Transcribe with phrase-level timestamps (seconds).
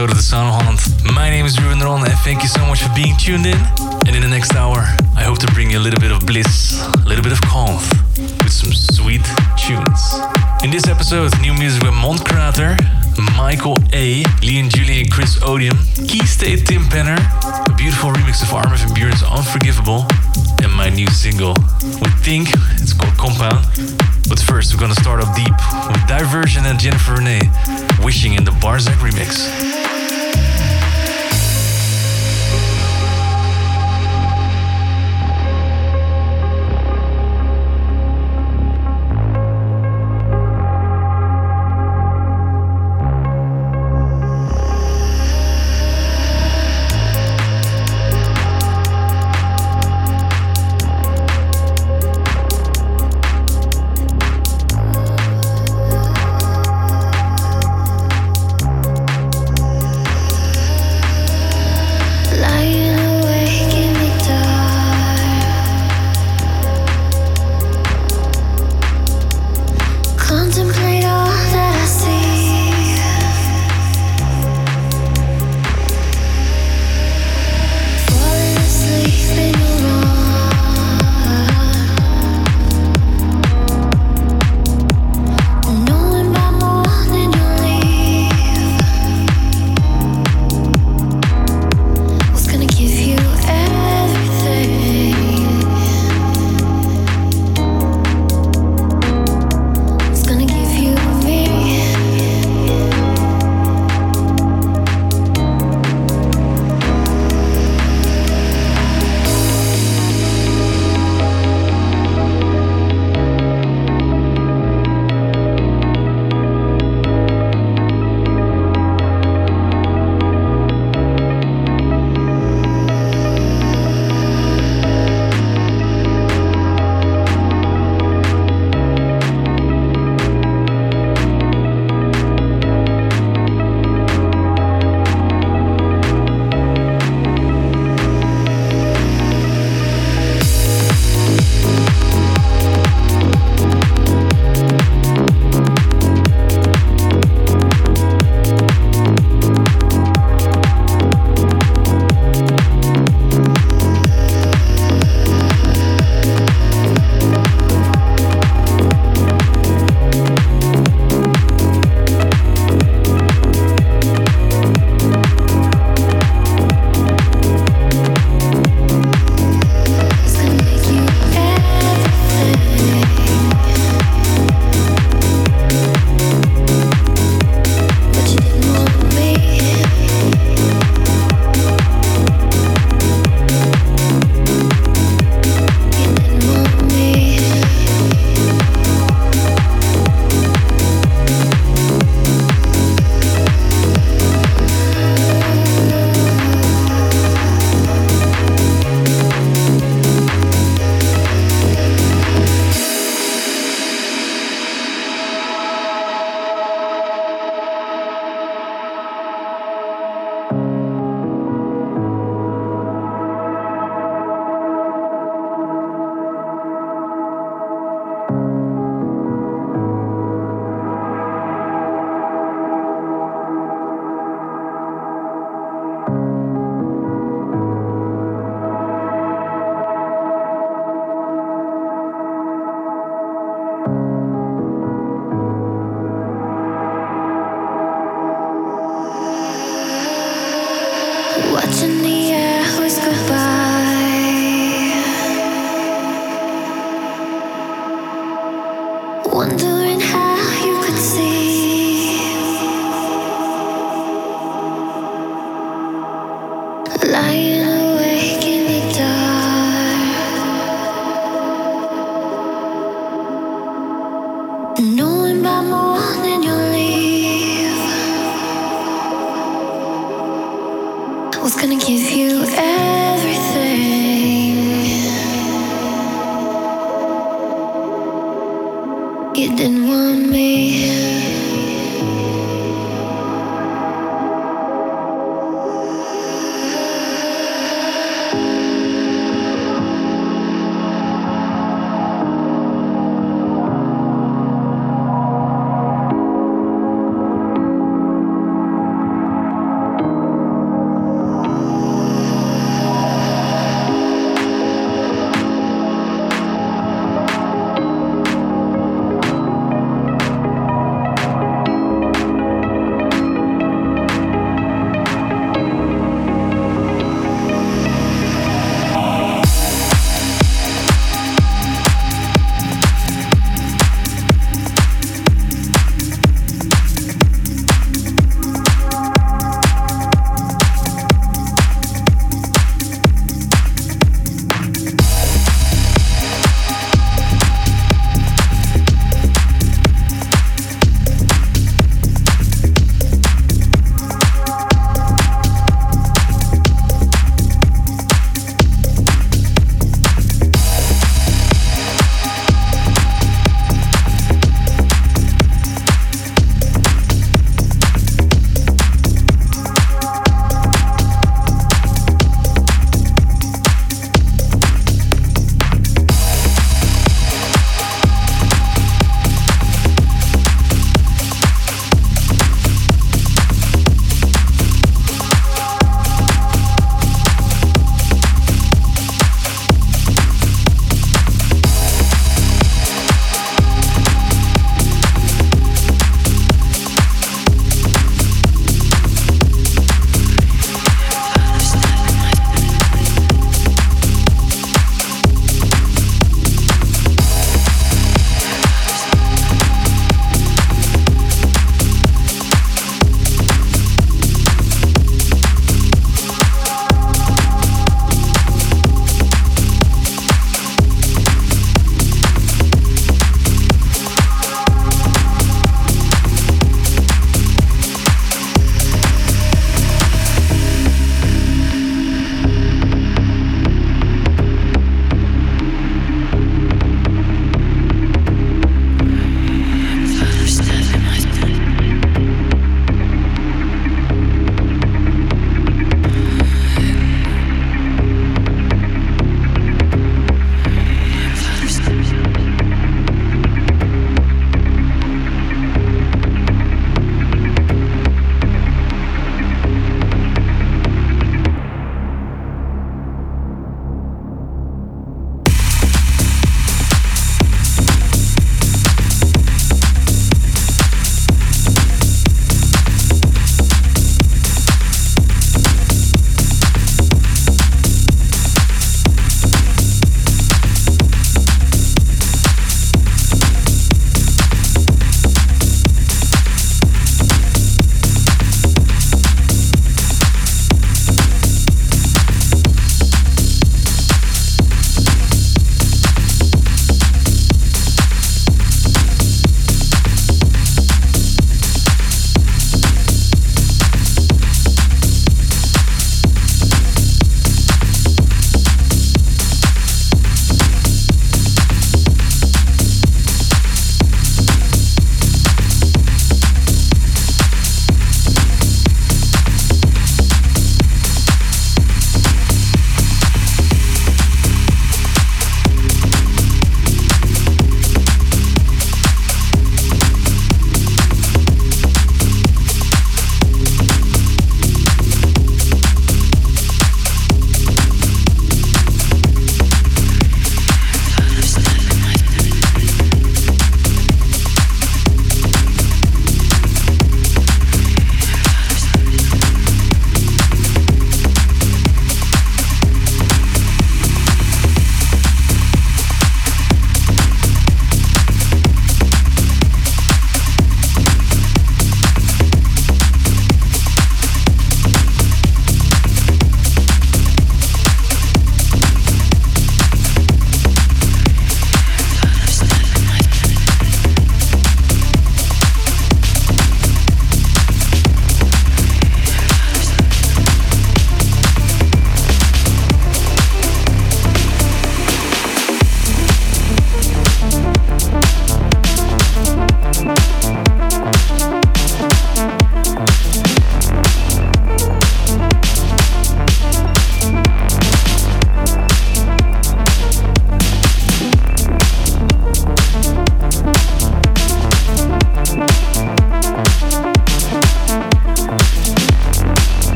[0.00, 1.14] episode of The of Holland.
[1.14, 3.60] My name is Ruben Ron and thank you so much for being tuned in.
[4.08, 4.80] And in the next hour,
[5.12, 7.76] I hope to bring you a little bit of bliss, a little bit of calm,
[8.16, 9.20] with some sweet
[9.60, 10.00] tunes.
[10.64, 12.80] In this episode, new music with Mondkrater,
[13.36, 15.76] Michael A, Liam July and Chris Odium,
[16.08, 17.20] Keystate Tim Penner,
[17.68, 20.08] a beautiful remix of Armin van Buuren's Unforgivable,
[20.64, 21.52] and my new single.
[22.00, 22.48] We think
[22.80, 23.68] it's called Compound.
[24.30, 25.52] But first, we're gonna start off deep
[25.92, 27.40] with Diversion and Jennifer Rene,
[28.00, 29.79] Wishing in the Barzek remix.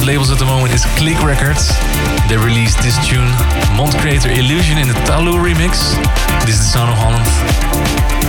[0.00, 1.68] Favorite labels at the moment is Click Records.
[2.30, 3.28] They released this tune,
[3.76, 5.92] Mondkrater Illusion in the Talul remix.
[6.46, 7.28] This is the sound of Holland.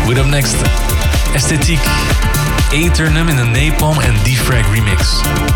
[0.05, 0.55] With up next,
[1.33, 1.79] Esthetique,
[2.73, 5.50] Aeternum in the Napalm and D-phrag remix.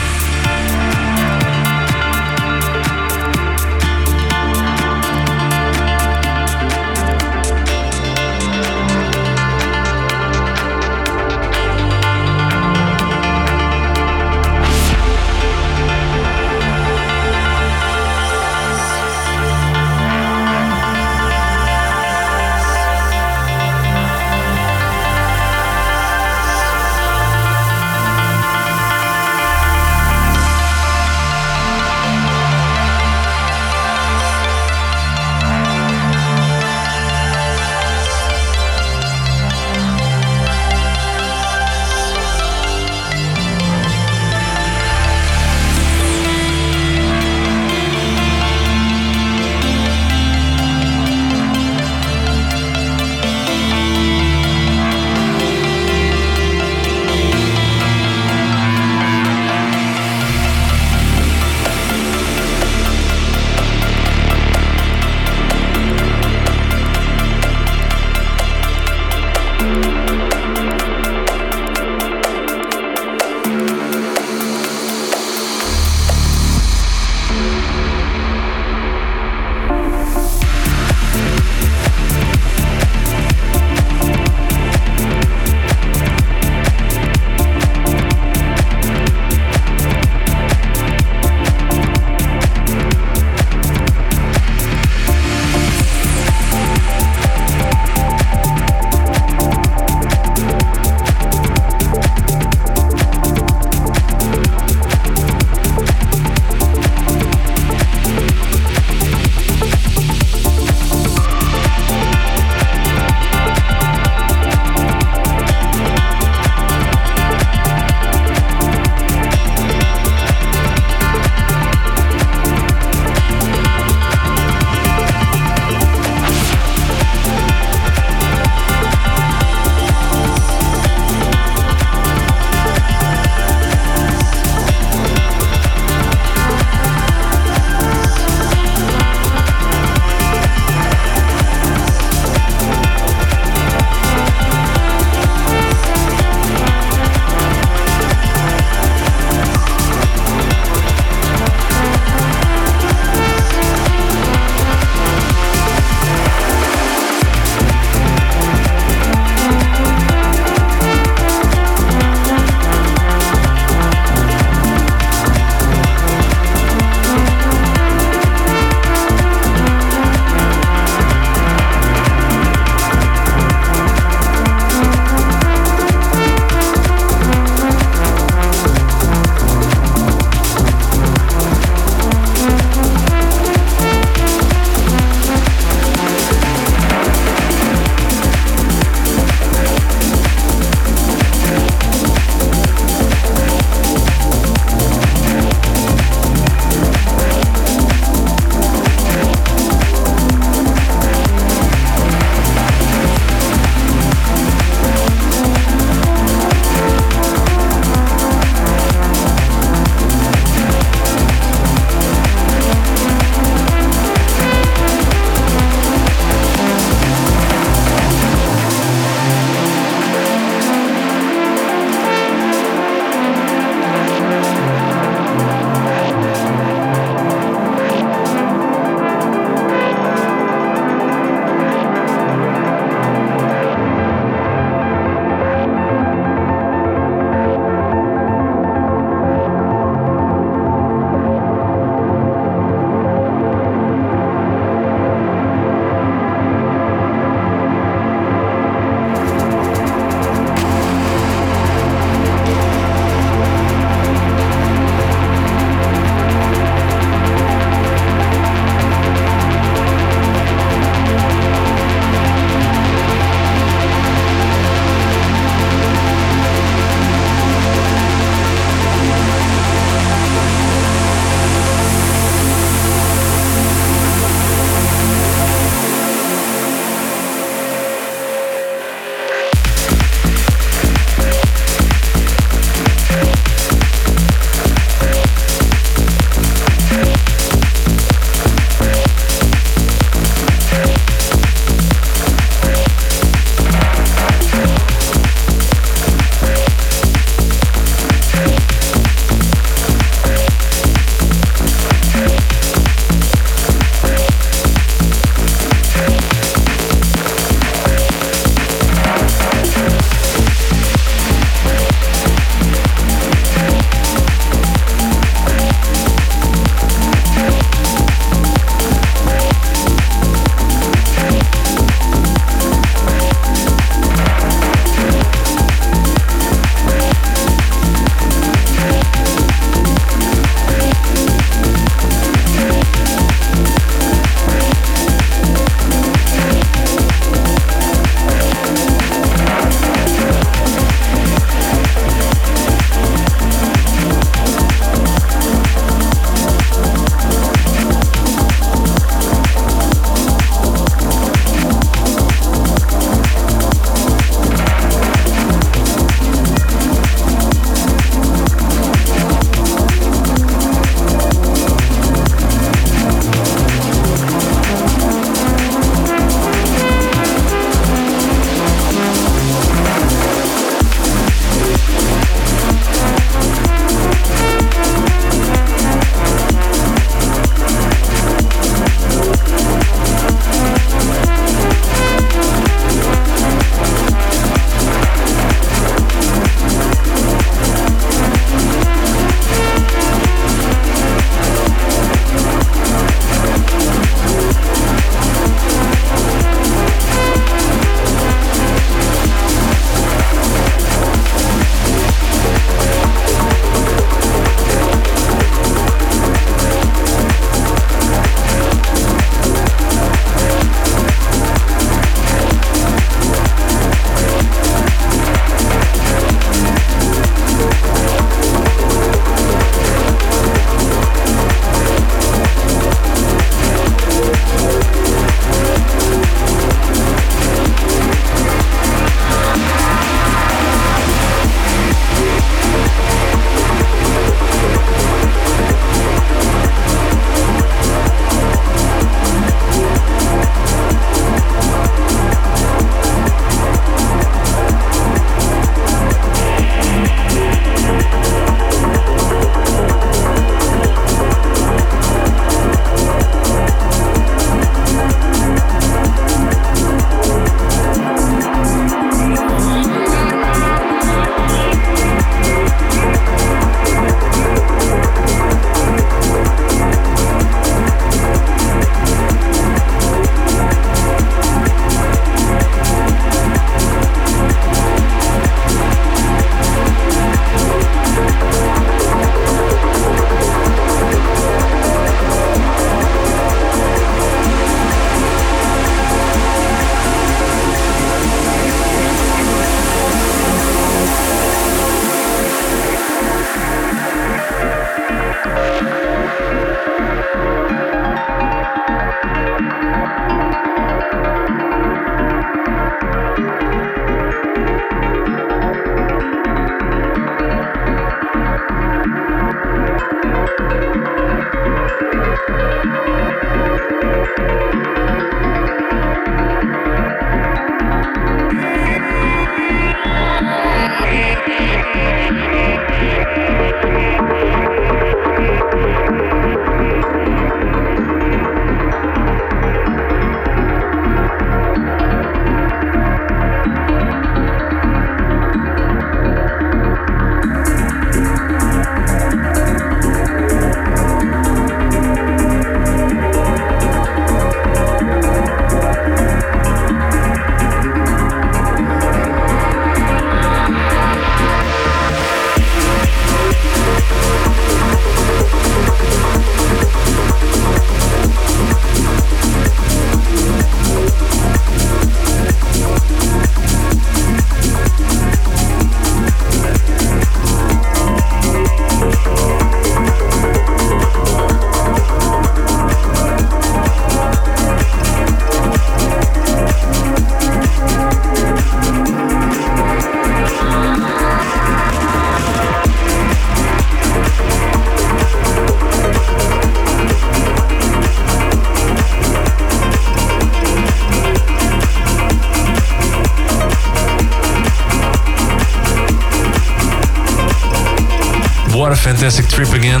[599.22, 600.00] Fantastic trip again.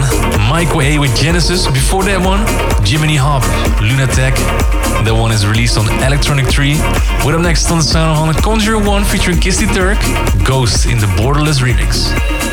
[0.50, 1.68] Michael A with Genesis.
[1.68, 2.42] Before that one,
[2.84, 3.44] Jimmy Hop,
[3.78, 4.34] Lunatek.
[5.04, 6.74] That one is released on Electronic Tree.
[7.24, 10.02] With up next on the sound on Conjure One featuring Kirsty Thirsk,
[10.44, 12.51] Ghost in the Borderless remix.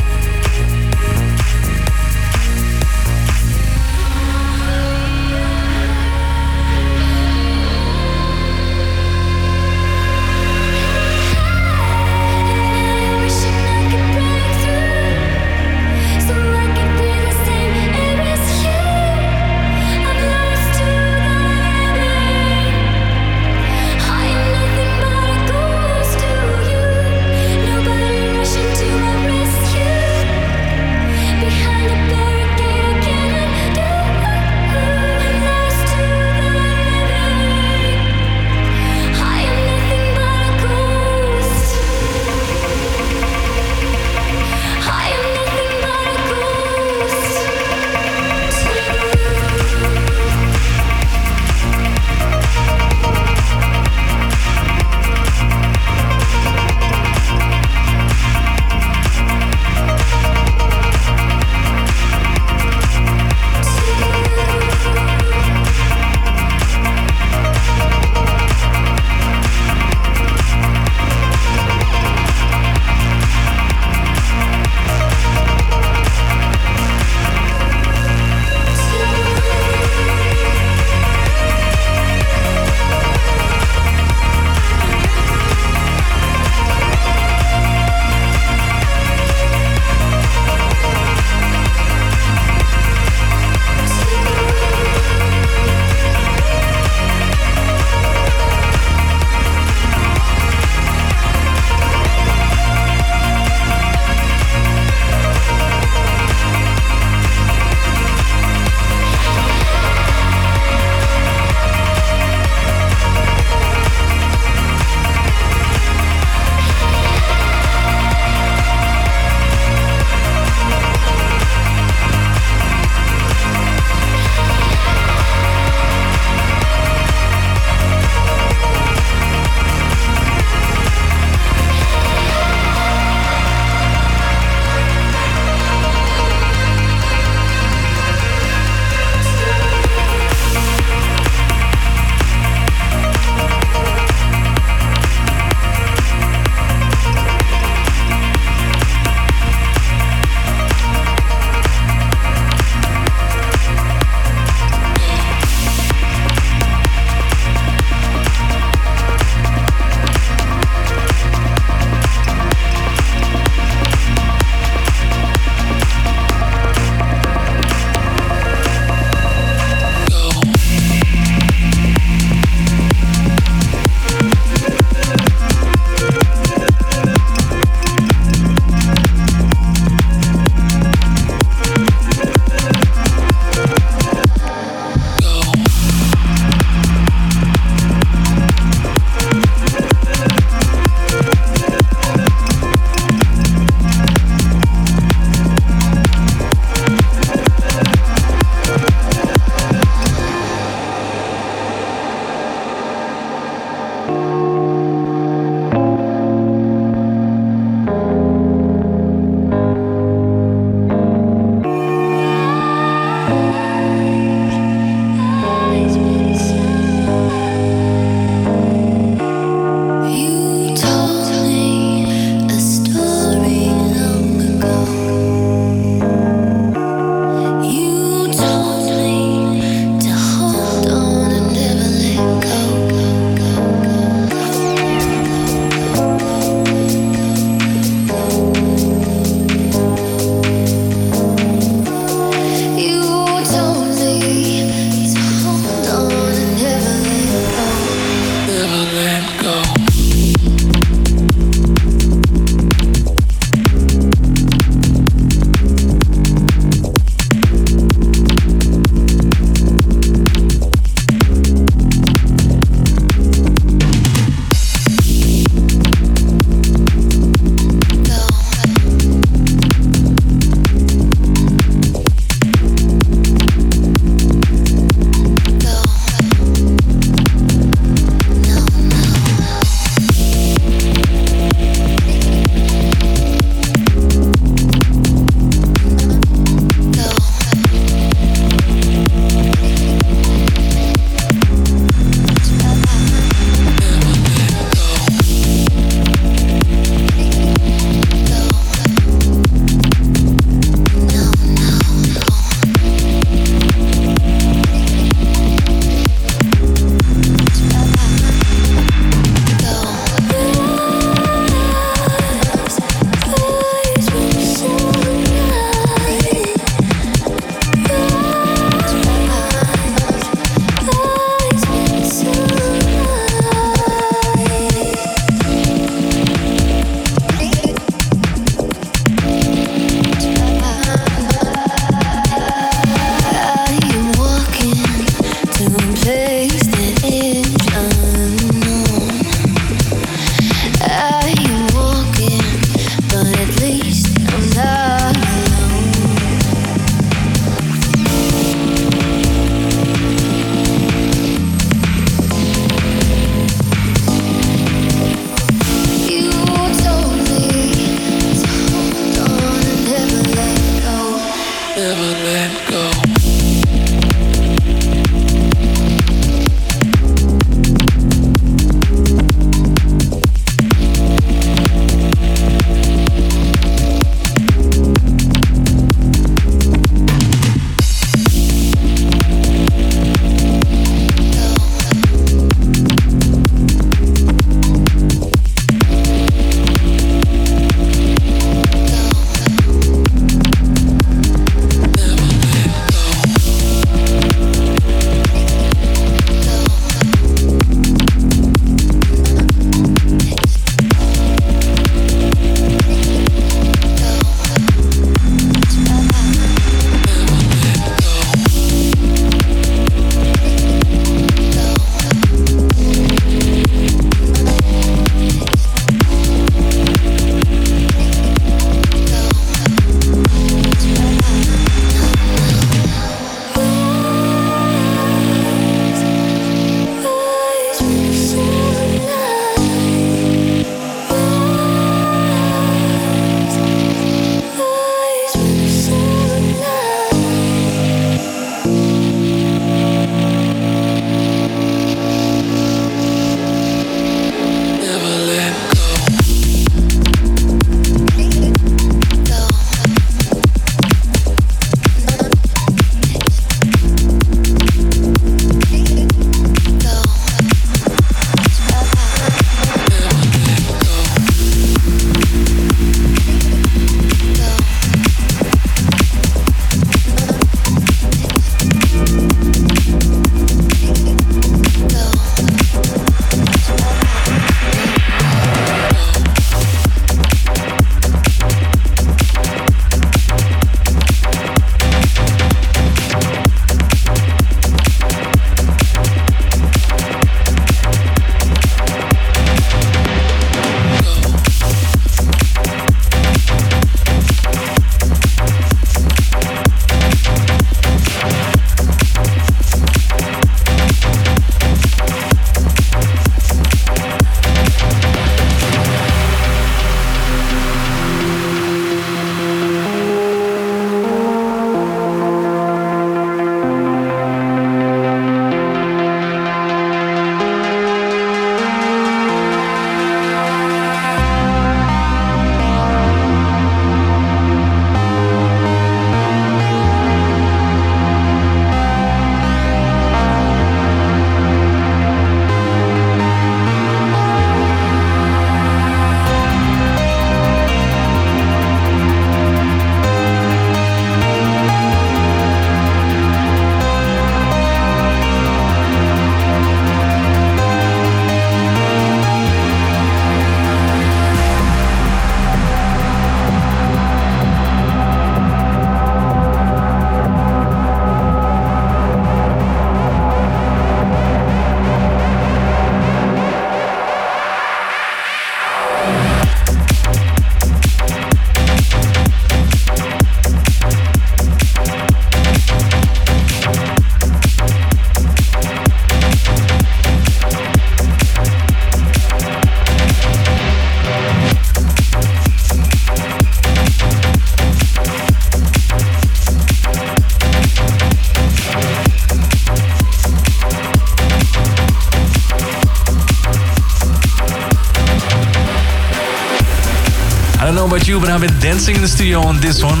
[598.34, 600.00] I've been dancing in the studio on this one.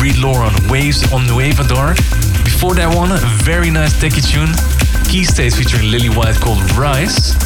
[0.00, 1.98] Reed Loran, Waves on Nueva Dark.
[2.42, 4.48] Before that one, a very nice techie tune.
[5.12, 7.36] Keystate featuring Lily White called Rise.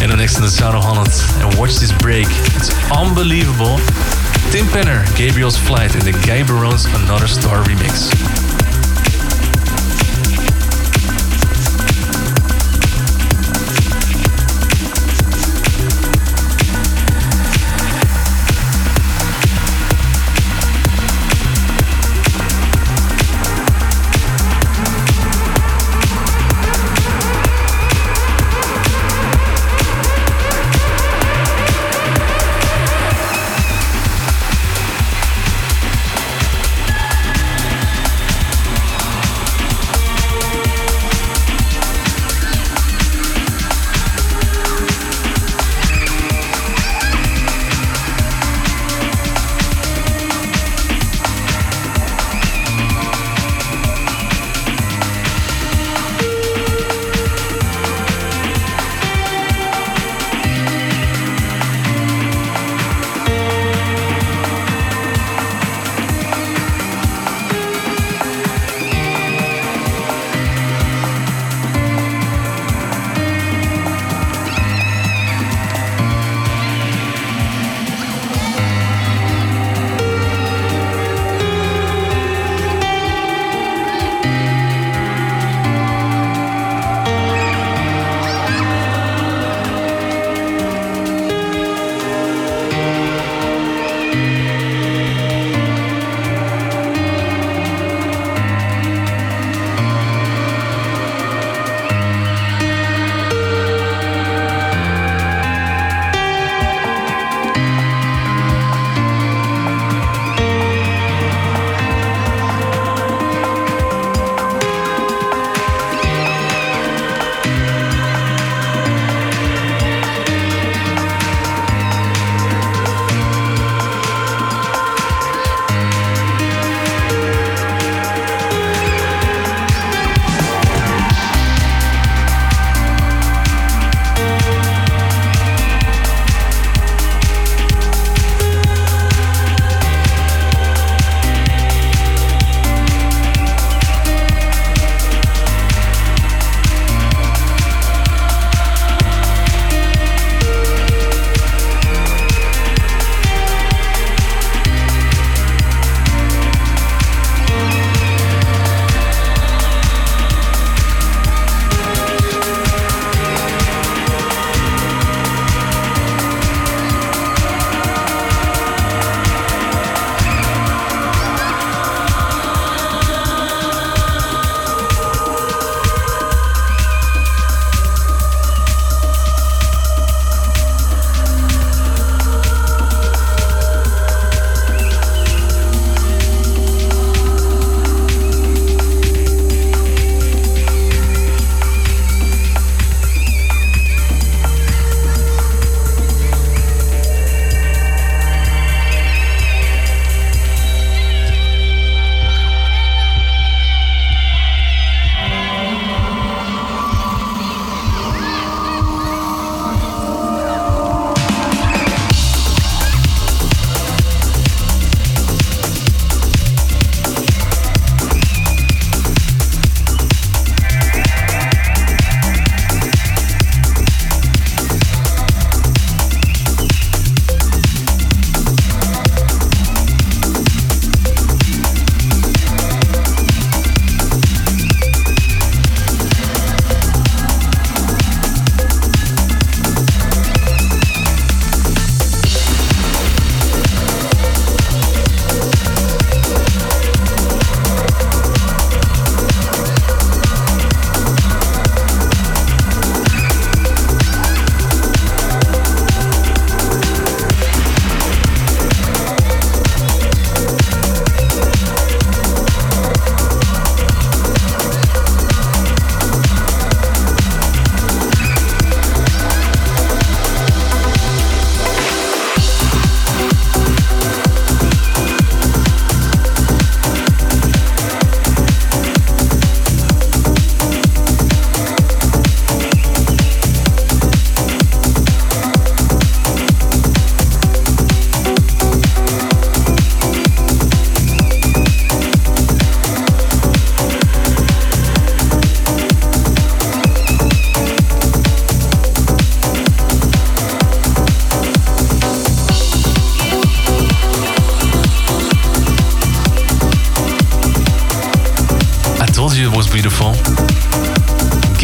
[0.00, 1.12] And the next in the Sound of Holland.
[1.44, 2.26] And watch this break.
[2.56, 3.76] It's unbelievable.
[4.48, 8.39] Tim Penner, Gabriel's Flight, and the Gai Barone's Another Star remix.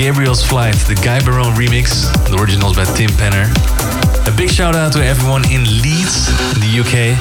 [0.07, 3.51] Gabriel's Flight, the Gai Barone remix, the originals by Tim Penner.
[4.29, 6.29] A big shout out to everyone in Leeds,
[6.63, 7.19] the UK.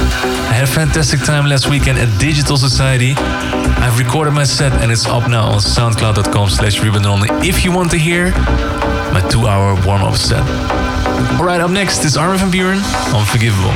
[0.51, 3.15] I had a fantastic time last weekend at Digital Society.
[3.17, 7.97] I've recorded my set and it's up now on soundcloud.com slash if you want to
[7.97, 8.29] hear
[9.15, 10.43] my two hour warm up set.
[11.39, 12.81] Alright, up next is Armin van Buuren,
[13.15, 13.73] Unforgivable.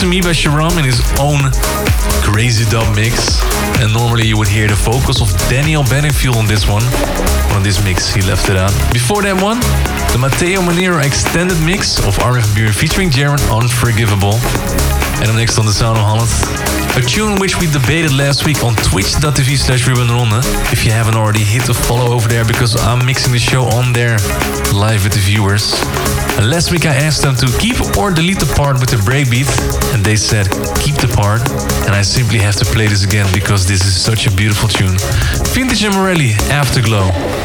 [0.00, 1.52] To me by Sharam in his own
[2.24, 3.36] crazy dub mix.
[3.84, 6.82] And normally you would hear the vocals of Daniel Bedingfield on this one.
[7.52, 8.72] On this mix, he left it out.
[8.94, 9.60] Before that one,
[10.12, 12.16] the Matteo Monero extended mix of
[12.56, 14.40] Buuren featuring Jaren, Unforgivable.
[15.20, 16.32] And up next on the Sound of Holland,
[16.96, 20.08] a tune which we debated last week on twitch.tv slash Ruben
[20.72, 23.92] If you haven't already, hit the follow over there because I'm mixing the show on
[23.92, 24.18] there
[24.72, 25.74] live with the viewers.
[26.38, 29.48] And last week I asked them to keep or delete the part with the breakbeat,
[29.94, 30.46] and they said
[30.80, 31.42] keep the part.
[31.86, 34.96] And I simply have to play this again because this is such a beautiful tune.
[35.54, 37.39] Vintage and Morelli, Afterglow.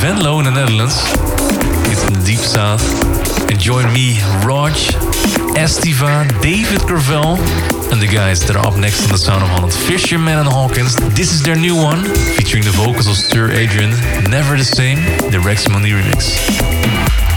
[0.00, 0.94] Venlo in the Netherlands.
[1.90, 2.82] It's in the deep south.
[3.50, 4.74] And join me, Rodg,
[5.58, 7.36] Estiva, David Gravell,
[7.90, 10.94] and the guys that are up next on the Sound of Holland, Fisherman and Hawkins.
[11.16, 12.04] This is their new one,
[12.36, 13.90] featuring the vocals of Sir Adrian,
[14.30, 14.98] Never the Same,
[15.30, 17.27] the Rex Mundi remix.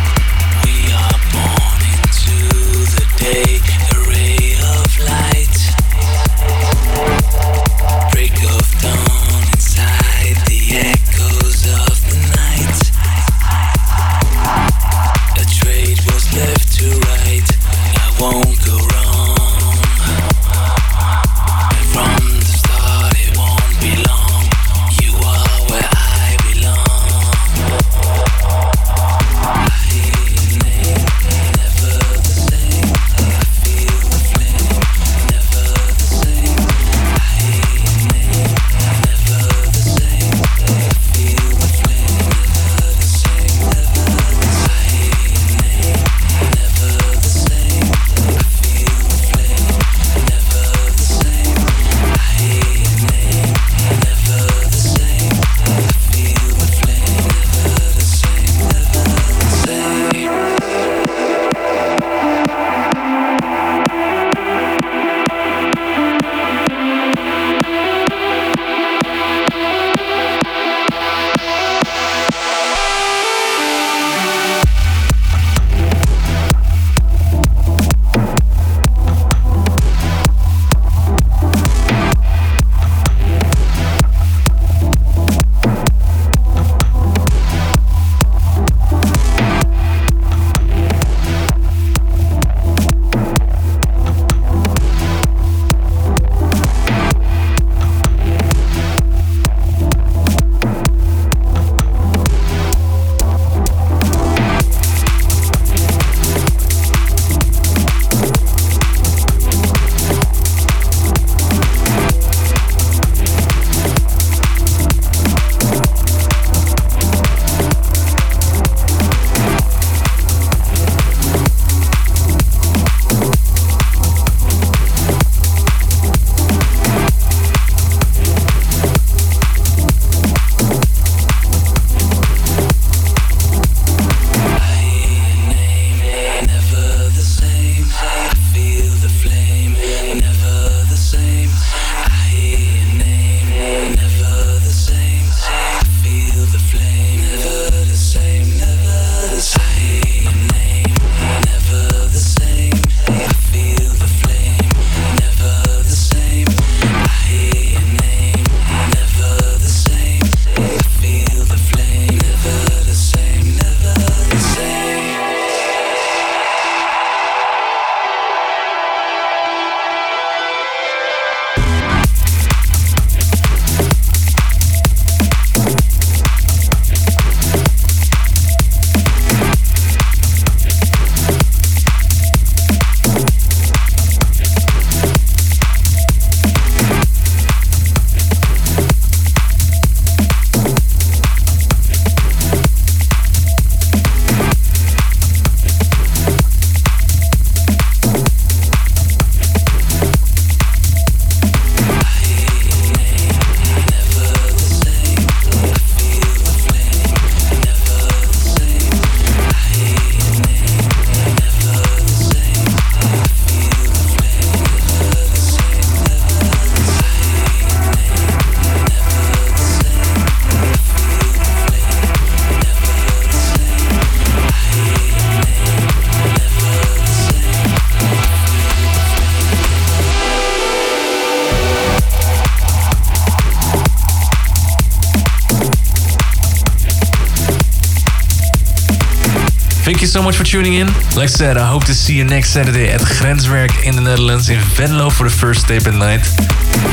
[240.21, 240.85] So much for tuning in.
[241.17, 244.49] Like I said, I hope to see you next Saturday at Grenswerk in the Netherlands
[244.49, 246.21] in Venlo for the first tape at night.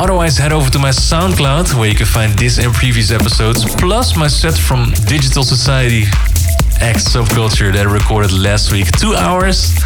[0.01, 4.17] Otherwise, head over to my SoundCloud where you can find this and previous episodes, plus
[4.17, 6.05] my set from Digital Society
[6.81, 8.91] X Subculture that I recorded last week.
[8.93, 9.77] Two hours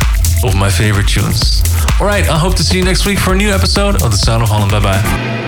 [0.44, 1.62] of my favorite tunes.
[2.00, 4.44] Alright, I hope to see you next week for a new episode of The Sound
[4.44, 4.70] of Holland.
[4.70, 5.41] Bye bye.